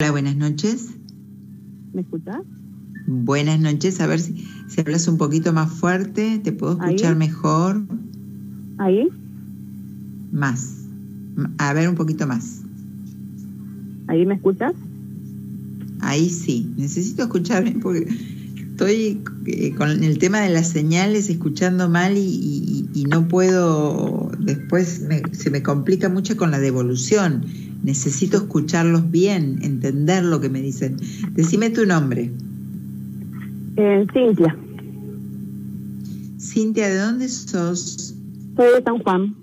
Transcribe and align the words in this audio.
Hola, 0.00 0.12
buenas 0.12 0.36
noches. 0.36 0.90
¿Me 1.92 2.02
escuchas? 2.02 2.42
Buenas 3.08 3.58
noches, 3.58 4.00
a 4.00 4.06
ver 4.06 4.20
si, 4.20 4.46
si 4.68 4.80
hablas 4.80 5.08
un 5.08 5.18
poquito 5.18 5.52
más 5.52 5.72
fuerte, 5.72 6.38
te 6.38 6.52
puedo 6.52 6.74
escuchar 6.80 7.16
mejor. 7.16 7.82
¿Ahí? 8.78 9.08
Más. 10.30 10.84
A 11.58 11.72
ver 11.72 11.88
un 11.88 11.96
poquito 11.96 12.28
más. 12.28 12.60
¿Ahí 14.06 14.24
me 14.24 14.34
escuchas? 14.34 14.72
Ahí 15.98 16.30
sí, 16.30 16.72
necesito 16.76 17.24
escucharme 17.24 17.72
porque 17.82 18.06
estoy 18.70 19.20
eh, 19.46 19.74
con 19.74 20.04
el 20.04 20.18
tema 20.18 20.42
de 20.42 20.50
las 20.50 20.68
señales 20.68 21.28
escuchando 21.28 21.88
mal 21.88 22.16
y, 22.16 23.04
no 23.10 23.26
puedo, 23.26 24.30
después 24.38 25.02
se 25.32 25.50
me 25.50 25.62
complica 25.64 26.08
mucho 26.08 26.36
con 26.36 26.52
la 26.52 26.60
devolución 26.60 27.42
necesito 27.82 28.38
escucharlos 28.38 29.10
bien, 29.10 29.58
entender 29.62 30.24
lo 30.24 30.40
que 30.40 30.48
me 30.48 30.60
dicen. 30.60 30.96
Decime 31.32 31.70
tu 31.70 31.86
nombre. 31.86 32.30
Eh, 33.76 34.06
Cintia. 34.12 34.56
Cintia, 36.38 36.88
¿de 36.88 36.98
dónde 36.98 37.28
sos? 37.28 38.14
Soy 38.56 38.66
de 38.74 38.82
San 38.82 38.98
Juan. 38.98 39.34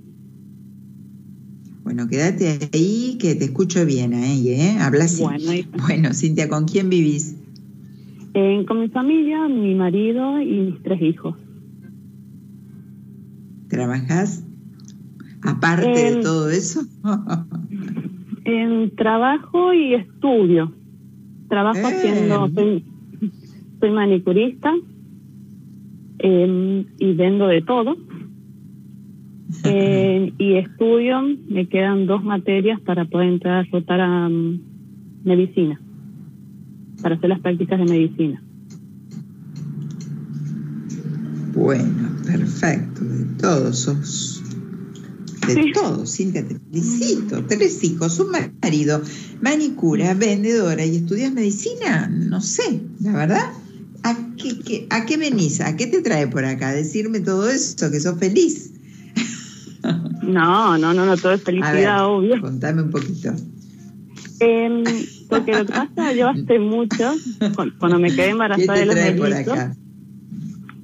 Bueno, 1.83 2.07
quédate 2.07 2.69
ahí 2.73 3.17
que 3.19 3.35
te 3.35 3.45
escucho 3.45 3.85
bien 3.85 4.13
ahí, 4.13 4.49
¿eh? 4.49 4.77
Habla 4.79 5.05
así. 5.05 5.23
Bueno, 5.85 6.13
Cintia, 6.13 6.49
¿con 6.49 6.65
quién 6.65 6.89
vivís? 6.89 7.35
Eh, 8.33 8.65
con 8.67 8.81
mi 8.81 8.89
familia, 8.89 9.47
mi 9.47 9.75
marido 9.75 10.41
y 10.41 10.59
mis 10.59 10.83
tres 10.83 11.01
hijos. 11.01 11.37
¿Trabajas 13.69 14.43
aparte 15.41 15.87
de 15.87 16.21
todo 16.21 16.49
eso? 16.49 16.81
En 18.45 18.95
trabajo 18.95 19.73
y 19.73 19.95
estudio. 19.95 20.71
Trabajo 21.49 21.79
haciendo, 21.83 22.47
soy, 22.49 23.91
manicurista 23.91 24.73
em, 26.19 26.85
y 26.97 27.13
vendo 27.13 27.47
de 27.47 27.61
todo. 27.61 27.95
Eh, 29.63 30.33
y 30.37 30.55
estudio, 30.55 31.21
me 31.47 31.67
quedan 31.67 32.07
dos 32.07 32.23
materias 32.23 32.79
para 32.81 33.05
poder 33.05 33.29
entrar 33.29 33.59
a 33.59 33.63
rotar 33.71 34.01
a 34.01 34.27
mm, 34.27 34.59
medicina, 35.23 35.79
para 37.01 37.15
hacer 37.15 37.29
las 37.29 37.39
prácticas 37.39 37.79
de 37.79 37.85
medicina. 37.85 38.43
Bueno, 41.53 42.09
perfecto, 42.25 43.05
de 43.05 43.25
todos 43.39 43.79
sos 43.79 44.44
de 45.47 45.71
todo, 45.73 46.05
Cintia, 46.05 46.47
te 46.47 46.59
felicito. 46.59 47.43
Tres 47.45 47.83
hijos, 47.83 48.19
un 48.19 48.31
marido, 48.61 49.01
manicura, 49.41 50.13
vendedora 50.13 50.85
y 50.85 50.97
estudias 50.97 51.31
medicina, 51.33 52.07
no 52.07 52.41
sé, 52.41 52.81
la 53.01 53.13
verdad. 53.13 53.51
¿A 54.03 54.15
qué, 54.37 54.87
¿A 54.91 55.05
qué 55.05 55.17
venís? 55.17 55.61
¿A 55.61 55.75
qué 55.75 55.87
te 55.87 56.01
trae 56.01 56.27
por 56.27 56.45
acá? 56.45 56.71
Decirme 56.71 57.21
todo 57.21 57.49
esto, 57.49 57.89
que 57.89 57.99
sos 57.99 58.19
feliz. 58.19 58.71
No, 60.23 60.77
no, 60.77 60.93
no, 60.93 61.05
no, 61.05 61.17
todo 61.17 61.33
es 61.33 61.43
felicidad, 61.43 62.05
obvio. 62.07 62.41
Contame 62.41 62.83
un 62.83 62.91
poquito. 62.91 63.33
Eh, 64.39 64.83
porque 65.29 65.53
lo 65.53 65.65
que 65.65 65.71
pasa, 65.71 66.13
yo 66.13 66.29
hace 66.29 66.59
mucho, 66.59 67.13
cuando 67.79 67.99
me 67.99 68.13
quedé 68.13 68.29
embarazada 68.31 68.79
de 68.79 68.85
los 68.85 68.95
mellizos. 68.95 69.59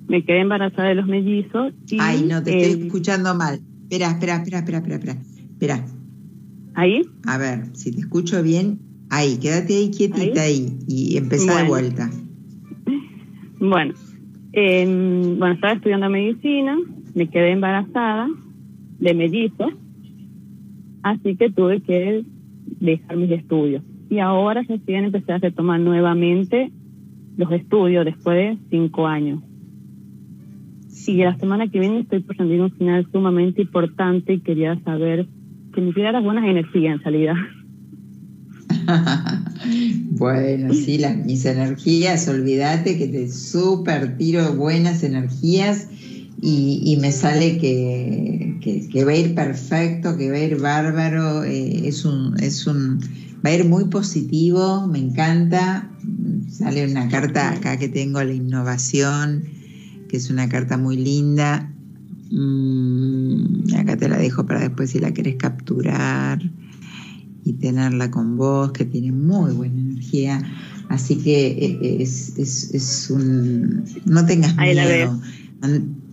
Me 0.07 0.25
quedé 0.25 0.41
embarazada 0.41 0.89
de 0.89 0.95
los 0.95 1.07
mellizos. 1.07 1.73
Y, 1.87 1.97
Ay, 1.99 2.25
no, 2.27 2.43
te 2.43 2.61
estoy 2.61 2.85
escuchando 2.85 3.33
mal. 3.35 3.61
Espera, 3.91 4.11
espera, 4.11 4.37
espera, 4.37 4.59
espera, 4.59 4.77
espera, 4.77 5.17
espera. 5.51 5.85
¿Ahí? 6.75 7.01
A 7.25 7.37
ver, 7.37 7.75
si 7.75 7.91
te 7.91 7.99
escucho 7.99 8.41
bien, 8.41 8.79
ahí, 9.09 9.37
quédate 9.37 9.75
ahí 9.75 9.91
quietita 9.91 10.43
ahí, 10.43 10.79
y 10.87 11.17
empezá 11.17 11.61
de 11.61 11.67
vuelta. 11.67 12.09
Bueno, 13.59 13.93
eh, 14.53 14.85
bueno, 15.37 15.53
estaba 15.53 15.73
estudiando 15.73 16.09
medicina, 16.09 16.75
me 17.13 17.27
quedé 17.27 17.51
embarazada 17.51 18.27
de 18.97 19.13
mellizo, 19.13 19.69
así 21.03 21.35
que 21.35 21.51
tuve 21.51 21.81
que 21.81 22.23
dejar 22.79 23.17
mis 23.17 23.31
estudios. 23.31 23.83
Y 24.09 24.17
ahora 24.17 24.63
recién 24.67 25.03
empecé 25.03 25.33
a 25.33 25.37
retomar 25.37 25.79
nuevamente 25.81 26.71
los 27.37 27.51
estudios 27.51 28.05
después 28.05 28.35
de 28.35 28.57
cinco 28.71 29.05
años. 29.05 29.43
Sí, 30.91 31.15
la 31.15 31.37
semana 31.37 31.69
que 31.69 31.79
viene 31.79 32.01
estoy 32.01 32.19
por 32.19 32.39
un 32.41 32.71
final 32.71 33.07
sumamente 33.11 33.61
importante 33.61 34.33
y 34.33 34.41
quería 34.41 34.79
saber 34.83 35.27
que 35.73 35.81
me 35.81 35.93
las 36.11 36.23
buenas 36.23 36.43
energías 36.43 36.95
en 36.95 37.01
realidad. 37.01 37.33
bueno, 40.11 40.73
sí, 40.73 40.97
las, 40.97 41.17
mis 41.25 41.45
energías, 41.45 42.27
olvídate 42.27 42.97
que 42.97 43.07
te 43.07 43.31
súper 43.31 44.17
tiro 44.17 44.53
buenas 44.55 45.03
energías 45.03 45.87
y, 46.41 46.97
me 46.99 47.11
sale 47.11 47.57
que, 47.59 48.87
que, 48.91 49.05
va 49.05 49.11
a 49.11 49.15
ir 49.15 49.35
perfecto, 49.35 50.17
que 50.17 50.31
va 50.31 50.37
a 50.37 50.43
ir 50.43 50.59
bárbaro, 50.59 51.43
eh, 51.43 51.87
es 51.87 52.03
un, 52.03 52.35
es 52.39 52.65
un, 52.65 52.99
va 53.45 53.51
a 53.51 53.53
ir 53.53 53.65
muy 53.65 53.85
positivo, 53.85 54.87
me 54.87 54.97
encanta, 54.97 55.87
sale 56.49 56.89
una 56.89 57.09
carta 57.09 57.51
acá 57.51 57.77
que 57.77 57.89
tengo, 57.89 58.23
la 58.23 58.33
innovación, 58.33 59.43
que 60.11 60.17
es 60.17 60.29
una 60.29 60.49
carta 60.49 60.77
muy 60.77 60.97
linda. 60.97 61.71
Mm, 62.31 63.73
acá 63.77 63.95
te 63.95 64.09
la 64.09 64.17
dejo 64.17 64.45
para 64.45 64.59
después 64.59 64.89
si 64.89 64.99
la 64.99 65.13
querés 65.13 65.37
capturar 65.37 66.41
y 67.45 67.53
tenerla 67.53 68.11
con 68.11 68.35
vos, 68.35 68.73
que 68.73 68.83
tiene 68.83 69.13
muy 69.13 69.53
buena 69.53 69.79
energía. 69.79 70.43
Así 70.89 71.15
que 71.15 71.47
eh, 71.47 72.01
es, 72.01 72.37
es, 72.37 73.09
un... 73.09 73.85
No 74.03 74.25
tengas 74.25 74.57
miedo. 74.57 75.17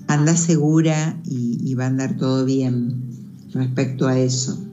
Anda 0.06 0.36
segura 0.36 1.20
y, 1.24 1.74
va 1.74 1.84
a 1.84 1.88
andar 1.88 2.16
todo 2.16 2.44
bien 2.44 2.94
respecto 3.52 4.06
a 4.06 4.16
eso. 4.16 4.64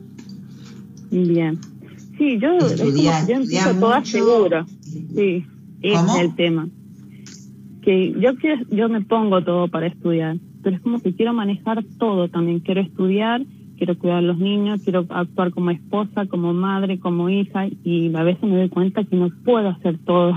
Bien. 1.09 1.59
Sí, 2.19 2.38
yo, 2.40 2.58
estudia, 2.59 3.28
yo 3.28 3.38
empiezo 3.38 3.74
toda 3.74 4.06
segura. 4.06 4.68
Sí, 5.16 5.44
es 5.81 6.00
el 6.19 6.35
tema 6.35 6.69
que 7.85 8.16
yo 8.19 8.31
yo 8.72 8.90
me 8.90 9.01
pongo 9.01 9.44
todo 9.44 9.68
para 9.68 9.88
estudiar, 9.88 10.38
pero 10.63 10.75
es 10.75 10.81
como 10.81 11.00
que 11.00 11.13
quiero 11.13 11.34
manejar 11.34 11.85
todo 12.00 12.28
también. 12.28 12.59
Quiero 12.59 12.81
estudiar, 12.81 13.46
quiero 13.78 13.97
cuidar 13.97 14.18
a 14.18 14.22
los 14.22 14.40
niños, 14.40 14.81
quiero 14.84 15.06
actuar 15.09 15.51
como 15.51 15.69
esposa, 15.69 16.25
como 16.25 16.53
madre, 16.53 17.00
como 17.00 17.29
hija, 17.29 17.68
y 17.84 18.13
a 18.16 18.23
veces 18.23 18.44
me 18.44 18.57
doy 18.57 18.69
cuenta 18.69 19.03
que 19.03 19.16
no 19.16 19.29
puedo 19.46 19.69
hacer 19.69 20.00
todo. 20.00 20.34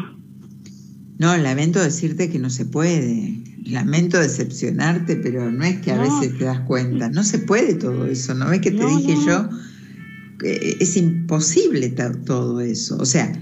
No, 1.18 1.36
lamento 1.38 1.80
decirte 1.80 2.30
que 2.30 2.38
no 2.38 2.50
se 2.50 2.66
puede. 2.66 3.42
Lamento 3.64 4.18
decepcionarte, 4.18 5.16
pero 5.16 5.50
no 5.50 5.64
es 5.64 5.80
que 5.80 5.90
a 5.90 5.98
veces 5.98 6.38
te 6.38 6.44
das 6.44 6.60
cuenta. 6.60 7.08
No 7.08 7.24
se 7.24 7.38
puede 7.38 7.74
todo 7.74 8.06
eso, 8.06 8.34
¿no 8.34 8.48
ves 8.50 8.60
que 8.60 8.70
te 8.70 8.86
dije 8.86 9.14
yo? 9.26 9.48
Es 10.44 10.96
imposible 10.96 11.88
todo 12.24 12.60
eso. 12.60 12.98
O 12.98 13.06
sea, 13.06 13.32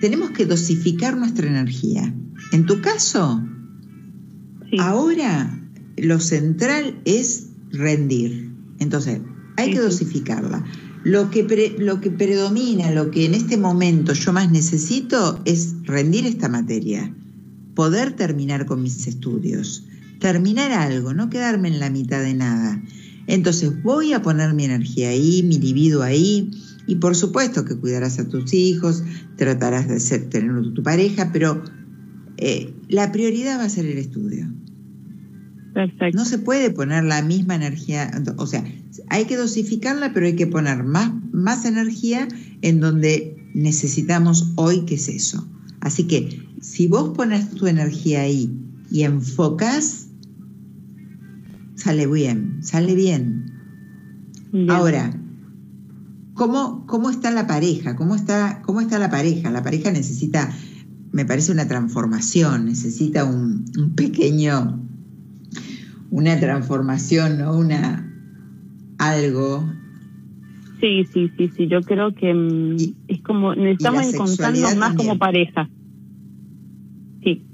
tenemos 0.00 0.30
que 0.30 0.46
dosificar 0.46 1.16
nuestra 1.16 1.46
energía. 1.46 2.14
En 2.52 2.66
tu 2.66 2.80
caso, 2.80 3.42
ahora 4.78 5.60
lo 5.96 6.20
central 6.20 7.00
es 7.04 7.48
rendir. 7.70 8.50
Entonces, 8.78 9.20
hay 9.56 9.72
que 9.72 9.80
dosificarla. 9.80 10.64
Lo 11.04 11.30
que, 11.30 11.76
lo 11.78 12.00
que 12.00 12.10
predomina, 12.10 12.90
lo 12.90 13.10
que 13.10 13.26
en 13.26 13.34
este 13.34 13.56
momento 13.56 14.14
yo 14.14 14.32
más 14.32 14.50
necesito 14.50 15.40
es 15.44 15.74
rendir 15.82 16.26
esta 16.26 16.48
materia, 16.48 17.14
poder 17.74 18.12
terminar 18.12 18.64
con 18.64 18.82
mis 18.82 19.06
estudios, 19.06 19.84
terminar 20.18 20.72
algo, 20.72 21.12
no 21.12 21.28
quedarme 21.28 21.68
en 21.68 21.78
la 21.78 21.90
mitad 21.90 22.22
de 22.22 22.34
nada. 22.34 22.82
Entonces 23.26 23.82
voy 23.82 24.14
a 24.14 24.22
poner 24.22 24.54
mi 24.54 24.64
energía 24.64 25.10
ahí, 25.10 25.42
mi 25.42 25.58
libido 25.58 26.02
ahí, 26.02 26.50
y 26.86 26.96
por 26.96 27.16
supuesto 27.16 27.64
que 27.64 27.76
cuidarás 27.76 28.18
a 28.18 28.28
tus 28.28 28.52
hijos, 28.52 29.02
tratarás 29.36 29.88
de 29.88 30.00
ser, 30.00 30.28
tener 30.28 30.72
tu 30.74 30.82
pareja, 30.82 31.30
pero 31.32 31.62
eh, 32.36 32.74
la 32.88 33.10
prioridad 33.12 33.58
va 33.58 33.64
a 33.64 33.68
ser 33.68 33.86
el 33.86 33.98
estudio. 33.98 34.52
Perfecto. 35.72 36.16
No 36.16 36.24
se 36.24 36.38
puede 36.38 36.70
poner 36.70 37.04
la 37.04 37.22
misma 37.22 37.56
energía, 37.56 38.10
o 38.36 38.46
sea, 38.46 38.64
hay 39.08 39.24
que 39.24 39.36
dosificarla, 39.36 40.12
pero 40.12 40.26
hay 40.26 40.36
que 40.36 40.46
poner 40.46 40.84
más, 40.84 41.12
más 41.32 41.64
energía 41.64 42.28
en 42.62 42.80
donde 42.80 43.36
necesitamos 43.54 44.52
hoy, 44.56 44.84
que 44.84 44.94
es 44.96 45.08
eso. 45.08 45.48
Así 45.80 46.04
que 46.04 46.46
si 46.60 46.86
vos 46.86 47.14
pones 47.16 47.50
tu 47.50 47.66
energía 47.66 48.22
ahí 48.22 48.56
y 48.90 49.02
enfocas, 49.02 50.08
sale 51.74 52.06
bien, 52.06 52.58
sale 52.60 52.94
bien. 52.94 53.52
Ahora, 54.68 55.12
¿cómo, 56.34 56.86
¿cómo 56.86 57.10
está 57.10 57.30
la 57.30 57.46
pareja? 57.46 57.96
¿Cómo 57.96 58.14
está, 58.14 58.62
¿Cómo 58.62 58.80
está 58.80 58.98
la 58.98 59.10
pareja? 59.10 59.50
La 59.50 59.62
pareja 59.62 59.90
necesita 59.90 60.52
me 61.14 61.24
parece 61.24 61.52
una 61.52 61.68
transformación, 61.68 62.64
necesita 62.64 63.24
un, 63.24 63.64
pequeño, 63.94 64.80
una 66.10 66.40
transformación, 66.40 67.38
¿no? 67.38 67.56
Una, 67.56 68.12
algo. 68.98 69.64
Sí, 70.80 71.04
sí, 71.12 71.30
sí, 71.36 71.52
sí. 71.56 71.68
Yo 71.68 71.82
creo 71.82 72.12
que 72.16 72.34
mm, 72.34 72.76
es 73.06 73.22
como 73.22 73.54
necesitamos 73.54 74.12
encontrarnos 74.12 74.74
más 74.74 74.94
como 74.96 75.16
pareja. 75.16 75.70
Sí. 77.22 77.46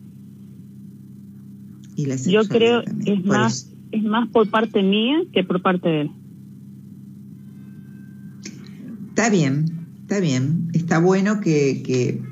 Y 1.97 2.07
la 2.07 2.17
Yo 2.17 2.49
creo 2.49 2.81
es 2.81 3.25
más 3.27 3.75
es 3.93 4.03
más 4.05 4.27
por 4.31 4.49
parte 4.49 4.83
mía 4.83 5.19
que 5.35 5.45
por 5.45 5.61
parte 5.61 5.87
de 5.87 6.01
él. 6.01 6.11
Está 9.21 9.29
bien, 9.29 9.87
está 10.01 10.19
bien. 10.19 10.71
Está 10.73 10.99
bueno 10.99 11.43
que, 11.43 11.83
que, 11.83 12.23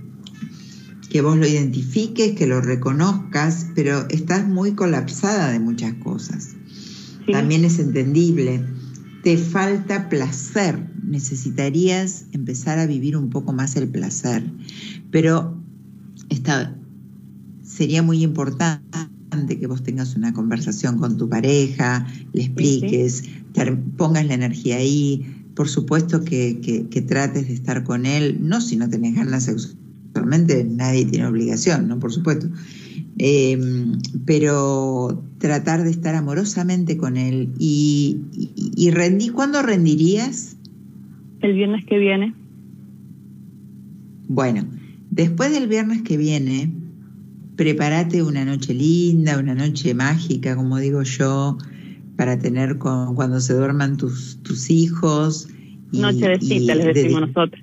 que 1.11 1.21
vos 1.21 1.37
lo 1.37 1.47
identifiques, 1.47 2.33
que 2.33 2.47
lo 2.47 2.63
reconozcas, 2.63 3.67
pero 3.75 4.09
estás 4.09 4.49
muy 4.49 4.73
colapsada 4.73 5.51
de 5.51 5.61
muchas 5.61 5.93
cosas. 6.03 6.55
También 7.31 7.67
es 7.67 7.79
entendible. 7.79 8.65
Te 9.23 9.37
falta 9.37 10.09
placer. 10.09 10.83
Necesitarías 11.05 12.25
empezar 12.33 12.79
a 12.79 12.87
vivir 12.87 13.19
un 13.19 13.29
poco 13.29 13.53
más 13.53 13.77
el 13.77 13.89
placer. 13.89 14.51
Pero 15.11 15.63
está, 16.31 16.75
sería 17.63 18.03
muy 18.03 18.23
importante 18.23 18.81
que 19.61 19.67
vos 19.67 19.83
tengas 19.83 20.17
una 20.17 20.33
conversación 20.33 20.97
con 20.97 21.19
tu 21.19 21.29
pareja, 21.29 22.07
le 22.33 22.45
expliques, 22.45 23.25
pongas 23.99 24.25
la 24.25 24.33
energía 24.33 24.77
ahí. 24.77 25.35
Por 25.59 25.69
supuesto 25.69 26.23
que, 26.25 26.61
que, 26.89 27.03
trates 27.03 27.49
de 27.49 27.55
estar 27.55 27.83
con 27.83 28.07
él, 28.07 28.39
no 28.41 28.61
si 28.61 28.77
no 28.77 28.89
tenés 28.89 29.17
ganas 29.17 29.47
sexualmente, 29.47 30.63
nadie 30.63 31.05
tiene 31.05 31.27
obligación, 31.27 31.89
¿no? 31.89 31.99
Por 31.99 32.13
supuesto. 32.13 32.47
Em, 33.19 33.99
pero 34.25 35.21
tratar 35.39 35.83
de 35.83 35.91
estar 35.91 36.15
amorosamente 36.15 36.97
con 36.97 37.17
él 37.17 37.55
y, 37.59 38.21
y, 38.77 38.93
rendí, 38.93 39.31
¿cuándo 39.31 39.61
rendirías? 39.61 40.57
El 41.41 41.55
viernes 41.55 41.85
que 41.87 41.99
viene. 41.99 42.33
Bueno, 44.29 44.65
después 45.11 45.51
del 45.51 45.67
viernes 45.67 46.03
que 46.03 46.17
viene, 46.17 46.73
prepárate 47.57 48.23
una 48.23 48.45
noche 48.45 48.75
linda, 48.75 49.37
una 49.37 49.57
noche 49.57 49.93
mágica, 49.93 50.55
como 50.55 50.79
digo 50.79 51.03
yo, 51.03 51.59
para 52.19 52.37
tener 52.37 52.79
con, 52.79 53.15
cuando 53.15 53.39
se 53.39 53.55
duerman 53.55 53.97
tus, 53.97 54.43
tus 54.43 54.71
hijos. 54.71 55.49
noche 55.93 56.29
de 56.29 56.41
cita, 56.41 56.75
les 56.75 56.87
decimos 56.87 57.21
nosotros. 57.21 57.63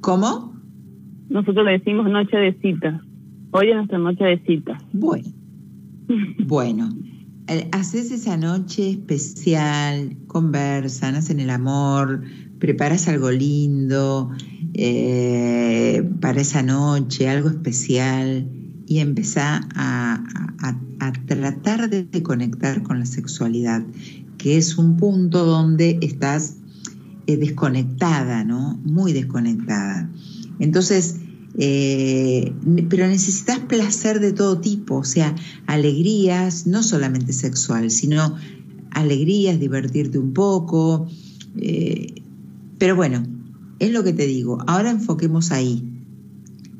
¿Cómo? 0.00 0.58
Nosotros 1.28 1.64
le 1.66 1.72
decimos 1.72 2.10
noche 2.10 2.38
de 2.38 2.54
cita. 2.60 3.04
Hoy 3.50 3.68
es 3.68 3.76
nuestra 3.76 3.98
noche 3.98 4.24
de 4.24 4.42
cita. 4.46 4.78
Bueno. 4.94 5.28
bueno. 6.46 6.88
Eh, 7.48 7.68
haces 7.72 8.10
esa 8.12 8.38
noche 8.38 8.92
especial, 8.92 10.16
conversan, 10.26 11.14
hacen 11.14 11.38
el 11.38 11.50
amor, 11.50 12.22
preparas 12.58 13.08
algo 13.08 13.30
lindo, 13.30 14.30
eh, 14.72 16.02
para 16.22 16.40
esa 16.40 16.62
noche, 16.62 17.28
algo 17.28 17.50
especial, 17.50 18.48
y 18.86 18.98
empezá 18.98 19.68
a, 19.74 20.22
tratar 21.26 21.90
de, 21.90 22.22
conectar 22.22 22.82
con 22.82 22.98
la 22.98 23.06
sexualidad, 23.06 23.82
que 24.38 24.56
es 24.56 24.78
un 24.78 24.96
punto 24.96 25.44
donde 25.44 25.98
estás 26.02 26.56
eh, 27.26 27.36
desconectada, 27.36 28.44
¿no? 28.44 28.78
Muy 28.84 29.12
desconectada. 29.12 30.10
Entonces, 30.58 31.16
eh, 31.58 32.52
pero 32.88 33.06
necesitas 33.08 33.58
placer 33.60 34.20
de 34.20 34.32
todo 34.32 34.60
tipo, 34.60 34.96
o 34.96 35.04
sea, 35.04 35.34
alegrías, 35.66 36.66
no 36.66 36.82
solamente 36.82 37.32
sexual, 37.32 37.90
sino 37.90 38.36
alegrías, 38.90 39.58
divertirte 39.58 40.18
un 40.18 40.32
poco. 40.32 41.08
pero 42.78 42.96
bueno, 42.96 43.24
es 43.78 43.90
lo 43.90 44.04
que 44.04 44.12
te 44.12 44.26
digo, 44.26 44.58
ahora 44.66 44.90
enfoquemos 44.90 45.50
ahí. 45.50 45.91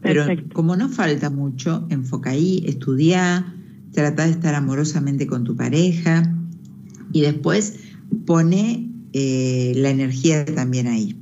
Pero 0.02 0.24
como 0.52 0.76
no 0.76 0.88
falta 0.88 1.30
mucho, 1.30 1.86
enfoca 1.88 2.30
ahí, 2.30 2.64
estudia, 2.66 3.54
trata 3.92 4.24
de 4.24 4.32
estar 4.32 4.54
amorosamente 4.54 5.26
con 5.26 5.44
tu 5.44 5.56
pareja 5.56 6.34
y 7.12 7.20
después 7.20 7.74
pone 8.26 8.90
eh, 9.12 9.72
la 9.76 9.90
energía 9.90 10.44
también 10.44 10.88
ahí. 10.88 11.16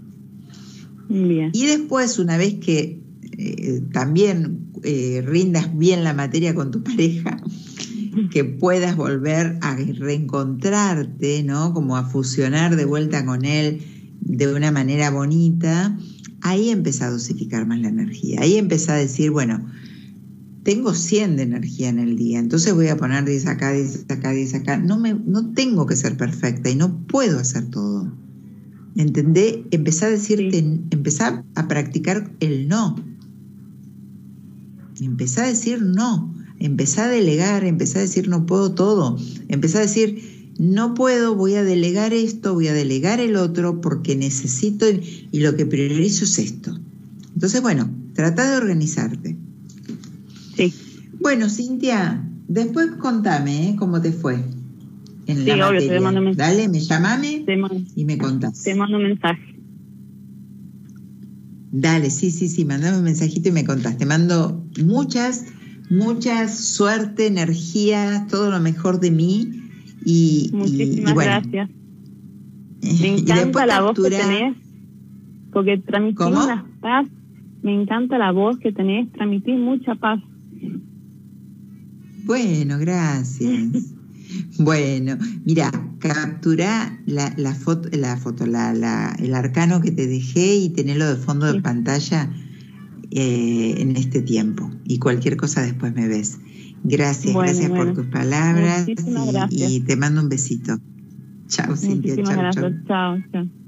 Y 1.53 1.67
después, 1.67 2.19
una 2.19 2.37
vez 2.37 2.55
que 2.55 3.03
eh, 3.37 3.83
también 3.93 4.71
eh, 4.85 5.23
rindas 5.27 5.77
bien 5.77 6.05
la 6.05 6.15
materia 6.15 6.55
con 6.55 6.71
tu 6.71 6.83
pareja, 6.85 7.37
que 8.31 8.45
puedas 8.45 8.97
volver 8.97 9.59
a 9.61 9.77
reencontrarte, 9.77 11.43
¿no? 11.43 11.75
Como 11.75 11.97
a 11.97 12.05
fusionar 12.05 12.77
de 12.77 12.85
vuelta 12.85 13.25
con 13.25 13.45
él 13.45 13.83
de 14.21 14.53
una 14.53 14.71
manera 14.71 15.11
bonita, 15.11 15.97
ahí 16.43 16.71
empecé 16.71 17.05
a 17.05 17.11
dosificar 17.11 17.67
más 17.67 17.81
la 17.81 17.89
energía. 17.89 18.41
Ahí 18.43 18.57
empecé 18.57 18.93
a 18.93 18.97
decir, 18.97 19.31
bueno, 19.31 19.67
tengo 20.63 20.95
100 20.95 21.37
de 21.37 21.43
energía 21.43 21.89
en 21.89 21.99
el 21.99 22.17
día, 22.17 22.39
entonces 22.39 22.75
voy 22.75 22.89
a 22.89 22.97
poner 22.97 23.25
10 23.25 23.47
acá, 23.47 23.73
10 23.73 24.07
acá, 24.11 24.31
10 24.31 24.55
acá. 24.55 24.77
No, 24.77 24.99
me, 24.99 25.15
no 25.15 25.53
tengo 25.53 25.87
que 25.87 25.97
ser 25.97 26.17
perfecta 26.17 26.71
y 26.71 26.77
no 26.77 27.07
puedo 27.07 27.39
hacer 27.39 27.67
todo. 27.71 28.13
¿Entendé? 28.97 29.65
Empecé 29.71 30.07
a 30.07 30.11
decirte, 30.11 30.59
empecé 30.59 31.25
a 31.25 31.69
practicar 31.69 32.33
el 32.41 32.69
no. 32.69 32.97
Empecé 35.01 35.41
a 35.41 35.47
decir 35.47 35.83
no. 35.83 36.35
Empecé 36.59 37.01
a 37.01 37.09
delegar, 37.09 37.65
empecé 37.65 37.99
a 37.99 38.03
decir 38.03 38.29
no 38.29 38.45
puedo 38.45 38.75
todo. 38.75 39.17
Empecé 39.49 39.79
a 39.79 39.83
decir 39.83 40.40
no 40.61 40.93
puedo, 40.93 41.35
voy 41.37 41.55
a 41.55 41.65
delegar 41.65 42.13
esto, 42.13 42.53
voy 42.53 42.69
a 42.69 42.75
delegar 42.75 43.19
el 43.19 43.37
otro 43.37 43.81
porque 43.81 44.15
necesito 44.15 44.85
y 44.91 45.41
lo 45.41 45.57
que 45.57 45.65
priorizo 45.65 46.27
es 46.27 46.39
esto. 46.39 46.79
Entonces, 47.33 47.63
bueno, 47.63 47.91
trata 48.13 48.51
de 48.51 48.57
organizarte. 48.59 49.39
Sí. 50.55 50.75
Bueno, 51.19 51.49
Cintia, 51.49 52.29
después 52.47 52.91
contame 52.99 53.71
¿eh? 53.71 53.77
cómo 53.79 54.03
te 54.03 54.13
fue. 54.13 54.35
En 55.27 55.39
sí, 55.39 55.47
la 55.47 55.71
obvio, 55.71 55.81
te 55.81 55.99
mando 55.99 56.21
mensaje. 56.21 56.51
Dale, 56.51 56.69
me 56.69 56.81
llamame 56.81 57.47
y 57.97 58.05
me 58.05 58.19
contás. 58.19 58.63
Te 58.63 58.75
mando 58.75 58.99
un 58.99 59.05
mensaje. 59.05 59.57
Dale, 61.73 62.11
sí, 62.11 62.31
sí, 62.31 62.49
sí, 62.49 62.67
mandame 62.67 62.99
un 62.99 63.05
mensajito 63.05 63.49
y 63.49 63.53
me 63.53 63.65
contás. 63.65 63.97
Te 63.97 64.05
mando 64.05 64.63
muchas, 64.85 65.47
muchas 65.89 66.55
suerte, 66.55 67.29
energía, 67.29 68.27
todo 68.29 68.51
lo 68.51 68.61
mejor 68.61 69.01
de 69.01 69.11
mí 69.11 69.60
y, 70.05 70.51
Muchísimas 70.53 71.15
gracias. 71.15 71.71
Me 73.01 73.19
encanta 73.19 73.67
la 73.67 73.83
voz 73.83 73.97
que 73.97 74.11
tenés, 74.11 74.57
porque 75.53 75.79
transmitís 75.79 76.27
una 76.27 76.67
paz. 76.81 77.07
Me 77.63 77.75
encanta 77.75 78.17
la 78.17 78.33
voz 78.33 78.59
que 78.59 78.73
tenés, 78.73 79.13
transmitís 79.13 79.59
mucha 79.59 79.95
paz. 79.95 80.21
Bueno, 82.25 82.79
gracias. 82.79 83.95
bueno, 84.59 85.19
mira, 85.45 85.71
captura 85.99 86.99
la, 87.07 87.33
la 87.37 87.55
foto, 87.55 87.89
la 87.93 88.17
foto 88.17 88.47
la, 88.47 88.73
la, 88.73 89.15
el 89.19 89.35
arcano 89.35 89.81
que 89.81 89.91
te 89.91 90.07
dejé 90.07 90.57
y 90.57 90.71
tenerlo 90.71 91.07
de 91.09 91.17
fondo 91.17 91.53
de 91.53 91.61
pantalla 91.61 92.31
eh, 93.11 93.75
en 93.79 93.97
este 93.97 94.23
tiempo. 94.23 94.71
Y 94.85 94.99
cualquier 94.99 95.37
cosa 95.37 95.63
después 95.63 95.95
me 95.95 96.09
ves. 96.09 96.39
Gracias, 96.83 97.35
gracias 97.35 97.71
por 97.71 97.95
tus 97.95 98.07
palabras 98.07 98.89
y, 98.89 98.97
y, 99.51 99.81
te 99.81 99.97
mando 99.97 100.23
un 100.23 100.29
besito. 100.29 100.79
Chao, 101.49 101.77
Cintia. 101.77 102.17
Chao, 102.17 102.51
chao. 102.53 103.19
chao. 103.33 103.60